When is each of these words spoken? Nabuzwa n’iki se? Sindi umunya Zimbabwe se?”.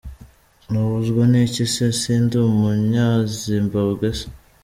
Nabuzwa 0.69 1.21
n’iki 1.31 1.65
se? 1.73 1.85
Sindi 1.99 2.35
umunya 2.49 3.07
Zimbabwe 3.39 4.07
se?”. 4.17 4.27